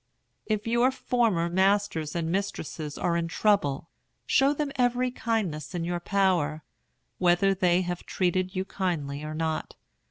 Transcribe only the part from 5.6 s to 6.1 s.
in your